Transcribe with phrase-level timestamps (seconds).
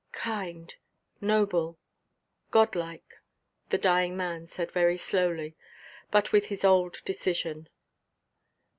[0.13, 3.13] "Kind—noble—Godlike——"
[3.69, 5.55] the dying man said very slowly,
[6.09, 7.69] but with his old decision.